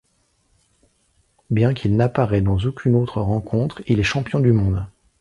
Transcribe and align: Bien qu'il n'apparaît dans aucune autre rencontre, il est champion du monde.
Bien 1.51 1.75
qu'il 1.75 1.95
n'apparaît 1.95 2.41
dans 2.41 2.57
aucune 2.57 2.95
autre 2.95 3.21
rencontre, 3.21 3.83
il 3.85 3.99
est 3.99 4.03
champion 4.03 4.39
du 4.39 4.51
monde. 4.51 4.87